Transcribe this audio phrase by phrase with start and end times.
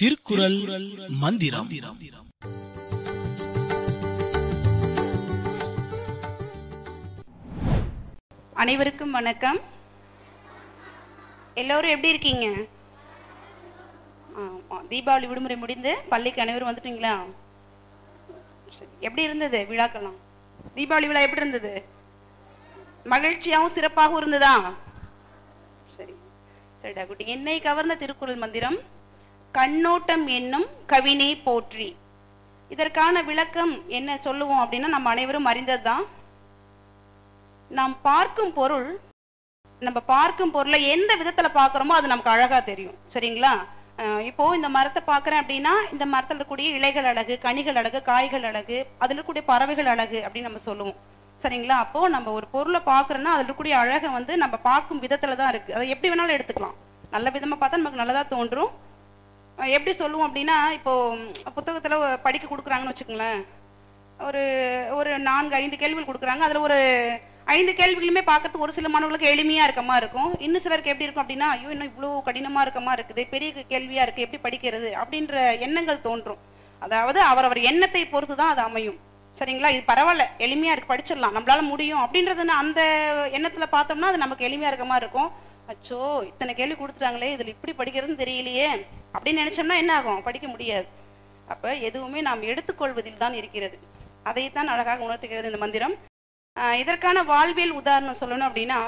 [0.00, 0.56] திருக்குறள்
[1.20, 1.68] மந்திரம்.
[8.62, 9.58] அனைவருக்கும் வணக்கம்.
[11.62, 12.46] எல்லோரும் எப்படி இருக்கீங்க?
[14.90, 17.14] தீபாவளி விடுமுறை முடிந்து பள்ளிக்கு அனைவரும் வந்துட்டீங்களா?
[18.78, 20.18] சரி எப்படி இருந்தது விழாக்கெல்லாம்
[20.78, 21.72] தீபாவளி விழா எப்படி இருந்தது?
[23.14, 24.52] மகிழ்ச்சியாகவும் சிறப்பாகவும் இருந்ததா?
[25.96, 26.14] சரி.
[26.82, 28.78] சரிடா குட்டி என்னை கவர்ந்த திருக்குறள் மந்திரம்
[29.56, 31.88] கண்ணோட்டம் என்னும் கவினை போற்றி.
[32.74, 36.04] இதற்கான விளக்கம் என்ன சொல்லுவோம் அப்படின்னா நம்ம அனைவரும் அறிந்ததுதான்.
[37.70, 38.88] நாம் பார்க்கும் பொருள்
[39.86, 42.96] நம்ம பார்க்கும் பொருளை எந்த விதத்துல பார்க்குறோமோ அது நமக்கு அழகா தெரியும்.
[43.14, 43.54] சரிங்களா?
[43.98, 48.78] இப்போது இப்போ இந்த மரத்தை பார்க்குறேன் அப்படின்னா இந்த மரத்தில் இருக்கக்கூடிய இலைகள் அழகு கனிகள் அழகு காய்கள் அழகு
[49.02, 50.98] அதில் இருக்கக்கூடிய பறவைகள் அழகு அப்படின்னு நம்ம சொல்லுவோம்.
[51.42, 51.76] சரிங்களா?
[51.84, 55.72] அப்போ நம்ம ஒரு பொருளை பார்க்குறோன்னா அதில் இருக்கக்கூடிய அழகை வந்து நம்ம பார்க்கும் விதத்துல தான் இருக்கு.
[55.78, 56.76] அதை எப்படி வேணாலும் எடுத்துக்கலாம்.
[57.14, 58.72] நல்ல விதமாக பார்த்தா நமக்கு நல்லதாக தோன்றும்.
[59.76, 60.92] எப்படி சொல்லுவோம் அப்படின்னா இப்போ
[61.56, 63.40] புத்தகத்தில் படிக்க கொடுக்குறாங்கன்னு வச்சுக்கோங்களேன்.
[64.26, 64.42] ஒரு
[64.98, 66.42] ஒரு நான்கு ஐந்து கேள்விகள் கொடுக்குறாங்க.
[66.46, 66.78] அதில் ஒரு
[67.54, 70.30] ஐந்து கேள்விகளுமே பார்க்கறதுக்கு ஒரு சில மாணவர்களுக்கு எளிமையாக இருக்கமா இருக்கும்.
[70.46, 73.24] இன்னும் சிலருக்கு எப்படி இருக்கும் அப்படின்னா ஐயோ இன்னும் இவ்வளோ கடினமாக இருக்கமா இருக்குது.
[73.34, 74.90] பெரிய கேள்வியாக இருக்குது எப்படி படிக்கிறது?
[75.02, 75.34] அப்படின்ற
[75.66, 76.40] எண்ணங்கள் தோன்றும்.
[76.86, 78.98] அதாவது அவரவர் எண்ணத்தை பொறுத்து தான் அது அமையும்.
[79.38, 79.70] சரிங்களா?
[79.74, 80.24] இது பரவாயில்ல.
[80.46, 81.34] எளிமையாக இருக்குது படிச்சிடலாம்.
[81.36, 82.02] நம்மளால முடியும்.
[82.04, 82.80] அப்படின்றது அந்த
[83.38, 85.30] எண்ணத்தில் பார்த்தோம்னா அது நமக்கு எளிமையாக இருக்க மாதிரி இருக்கும்.
[85.70, 86.00] அச்சோ
[86.30, 88.68] இத்தனை கேள்வி கொடுத்துட்டாங்களே இதில் இப்படி படிக்கிறதுன்னு தெரியலையே.
[89.14, 90.22] அப்படின்னு நினைச்சோம்னா என்ன ஆகும்?
[90.26, 90.86] படிக்க முடியாது.
[91.52, 93.76] அப்ப எதுவுமே நாம் எடுத்துக்கொள்வதில் தான் இருக்கிறது.
[94.30, 95.96] அதைத்தான் அழகாக உணர்த்துகிறது இந்த மந்திரம்.
[96.82, 98.78] இதற்கான வாழ்வியல் உதாரணம் சொல்லணும் அப்படின்னா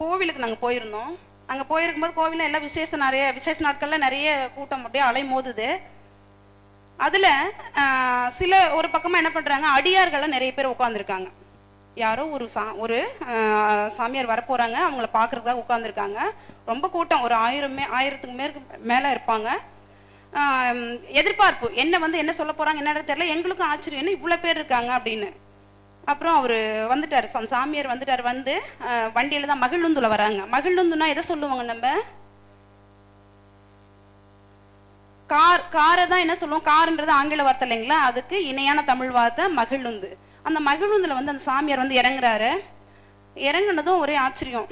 [0.00, 1.10] கோவிலுக்கு நாங்கள் போயிருந்தோம்.
[1.50, 5.68] அங்கே போயிருக்கும்போது கோவிலில் எல்லாம் விசேஷ நிறைய விசேஷ நாட்களில் நிறைய கூட்டம் அப்படியே அலை மோதுது
[6.98, 7.32] அதில்
[8.38, 11.28] சில ஒரு பக்கமாக என்ன பண்ணுறாங்க அடியார்கள்லாம் நிறைய பேர் உட்காந்துருக்காங்க
[11.94, 13.12] யாரோ ஒரு சா ஒரு
[13.90, 16.18] சாமியார் வரப்போகிறாங்க அவங்கள பார்க்குறதுக்காக உட்காந்துருக்காங்க
[16.66, 17.20] ரொம்ப கூட்டம்.
[17.20, 19.48] ஒரு ஆயிரமே ஆயிரத்துக்கு மேற்கு மேலே இருப்பாங்க.
[21.06, 21.74] எதிர்பார்ப்பு.
[21.74, 23.28] என்ன வந்து என்ன சொல்ல போகிறாங்க என்னன்னு தெரியல.
[23.28, 24.06] எங்களுக்கும் ஆச்சரியம்.
[24.06, 25.32] என்ன இவ்வளோ பேர் இருக்காங்க அப்படின்னு.
[26.04, 26.50] அப்புறம் அவர்
[26.94, 27.28] வந்துட்டார்.
[27.32, 28.22] சா- சாமியார் வந்துட்டார்.
[28.22, 28.60] வந்து
[29.14, 30.58] வண்டியில் தான் மகிழுந்துல வராங்க.
[30.58, 31.92] மகிழுந்துனா எதை சொல்லுவாங்க நம்ம?
[35.26, 36.64] கார் காரை தான் என்ன சொல்லுவோம்?
[36.64, 37.98] காருன்றது ஆங்கில வார்த்தை இல்லைங்களா?
[38.10, 40.18] அதுக்கு இணையான தமிழ் வார்த்தை மகிழுந்து
[40.48, 42.50] அந்த மகிழுந்தில் வந்து அந்த சாமியார் வந்து இறங்குறாரு.
[43.48, 44.68] இறங்குனதும் ஒரே ஆச்சரியம்.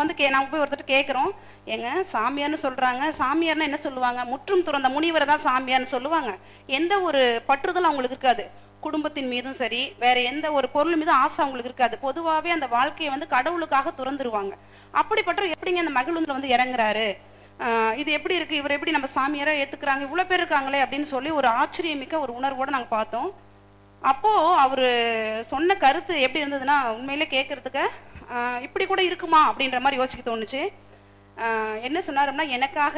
[0.00, 1.32] வந்து கே நாங்கள் போய் ஒருத்தர் கேட்குறோம்
[1.74, 4.20] ஏங்க சாமியார்னு சொல்கிறாங்க சாமியார்னா என்ன சொல்லுவாங்க?
[4.32, 6.30] முற்றும் துறந்த முனிவரை தான் சாமியார்னு சொல்லுவாங்க.
[6.78, 8.44] எந்த ஒரு பற்றுதலும் அவங்களுக்கு இருக்காது.
[8.86, 11.94] குடும்பத்தின் மீதும் சரி வேற எந்த ஒரு பொருள் மீதும் ஆசை அவங்களுக்கு இருக்காது.
[12.06, 14.52] பொதுவாகவே அந்த வாழ்க்கையை வந்து கடவுளுக்காக துறந்துருவாங்க.
[15.00, 17.06] அப்படிப்பட்ட எப்படிங்க அந்த மகிழ்வுந்தில் வந்து இறங்குறாரு?
[18.02, 18.60] இது எப்படி இருக்கு?
[18.60, 22.94] இவர் எப்படி நம்ம சாமியாரை ஏற்றுக்கிறாங்க இவ்வளோ பேர் இருக்காங்களே அப்படின்னு சொல்லி ஒரு ஆச்சரியமிக்க ஒரு உணர்வோடு நாங்கள்
[22.98, 23.30] பார்த்தோம்.
[24.10, 24.88] அப்போது அவர்
[25.50, 27.84] சொன்ன கருத்து எப்படி இருந்ததுன்னா உண்மையிலே கேட்குறதுக்கு
[28.66, 29.40] இப்படி கூட இருக்குமா?
[29.50, 30.62] அப்படின்ற மாதிரி யோசிக்க தோணுச்சு.
[31.86, 32.96] என்ன சொன்னாருன்னா எனக்காக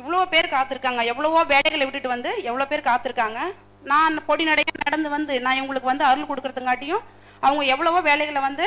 [0.00, 1.00] இவ்வளோ பேர் காத்திருக்காங்க.
[1.12, 3.40] எவ்வளவோ வேலைகளை விட்டுட்டு வந்து எவ்வளோ பேர் காத்திருக்காங்க.
[3.92, 7.04] நான் பொடி நடைய நடந்து வந்து நான் இவங்களுக்கு வந்து அருள் கொடுக்குறதுங்காட்டியும்
[7.46, 8.66] அவங்க எவ்வளவோ வேலைகளை வந்து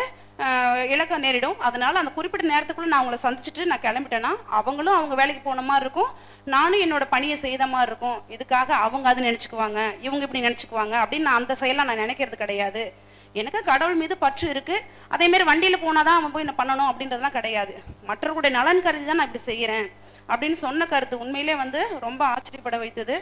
[0.93, 1.57] இழக்க நேரிடும்.
[1.67, 6.11] அதனால அந்த குறிப்பிட்ட நேரத்துக்குள்ள நான் அவங்கள சந்திச்சுட்டு நான் கிளம்பிட்டேன்னா அவங்களும் அவங்க வேலைக்கு போன மாதிரி இருக்கும்.
[6.53, 8.17] நானும் என்னோட பணியை செய்த மாதிரி இருக்கும்.
[8.35, 9.79] இதுக்காக அவங்க அது நினைச்சுக்குவாங்க.
[10.05, 12.83] இவங்க இப்படி நினைச்சுக்குவாங்க அப்படின்னு நான் அந்த செயலாம் நான் நினைக்கிறது கிடையாது.
[13.41, 14.75] எனக்கு கடவுள் மீது பற்று இருக்கு.
[15.15, 17.73] அதே மாதிரி வண்டியில போனாதான் அவன் போய் என்ன பண்ணணும் அப்படின்றதுலாம் கிடையாது.
[18.09, 19.87] மற்றவர்களுடைய நலன் கருதி தான் நான் இப்படி செய்யறேன்
[20.29, 23.17] அப்படின்னு சொன்ன கருத்து உண்மையிலே வந்து ரொம்ப ஆச்சரியப்பட வைத்தது.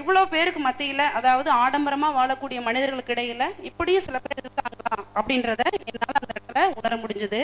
[0.00, 6.05] இவ்வளோ பேருக்கு மத்தியில் அதாவது ஆடம்பரமாக வாழக்கூடிய மனிதர்களுக்கு இடையில இப்படியும் சில பேர் இருக்காங்களா அப்படின்றத என்ன
[6.56, 7.40] அந்த உதர முடிஞ்சது.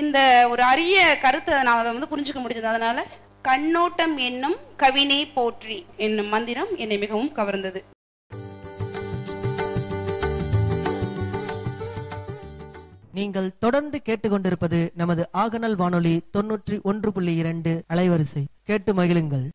[0.00, 0.18] இந்த
[0.50, 2.68] ஒரு அரிய கருத்தை நான் அதை வந்து புரிஞ்சுக்க முடிஞ்சது.
[2.72, 3.06] அதனால
[3.48, 7.80] கண்ணோட்டம் என்னும் கவினை போற்றி என்னும் மந்திரம் என்னை மிகவும் கவர்ந்தது.
[13.18, 18.44] நீங்கள் தொடர்ந்து கேட்டுக்கொண்டிருப்பது நமது ஆகநல் வானொலி தொன்னூற்றி ஒன்று புள்ளி இரண்டு அலைவரிசை.
[18.68, 19.46] கேட்டு மகிழுங்கள்.